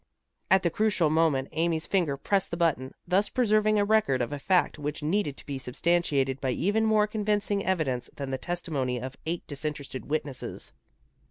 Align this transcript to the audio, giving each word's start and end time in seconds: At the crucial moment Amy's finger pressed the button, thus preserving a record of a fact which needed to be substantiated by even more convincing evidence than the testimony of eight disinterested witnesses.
At 0.49 0.63
the 0.63 0.71
crucial 0.71 1.11
moment 1.11 1.49
Amy's 1.51 1.85
finger 1.85 2.17
pressed 2.17 2.49
the 2.49 2.57
button, 2.57 2.95
thus 3.07 3.29
preserving 3.29 3.77
a 3.77 3.85
record 3.85 4.19
of 4.19 4.33
a 4.33 4.39
fact 4.39 4.79
which 4.79 5.03
needed 5.03 5.37
to 5.37 5.45
be 5.45 5.59
substantiated 5.59 6.41
by 6.41 6.49
even 6.49 6.85
more 6.87 7.05
convincing 7.05 7.63
evidence 7.63 8.09
than 8.15 8.31
the 8.31 8.39
testimony 8.39 8.99
of 8.99 9.15
eight 9.27 9.45
disinterested 9.45 10.05
witnesses. 10.09 10.73